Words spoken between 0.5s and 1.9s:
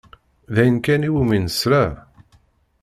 D ayen kan iwumi nesra?